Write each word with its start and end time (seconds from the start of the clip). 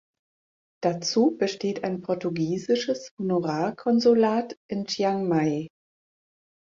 Dazu 0.81 1.37
besteht 1.37 1.83
ein 1.83 2.01
portugiesisches 2.01 3.13
Honorarkonsulat 3.19 4.57
in 4.67 4.85
Chiang 4.85 5.27
Mai. 5.27 5.67